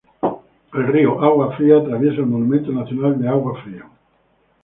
[0.73, 3.85] El río Agua Fría atraviesa el Monumento Nacional de Agua Fría.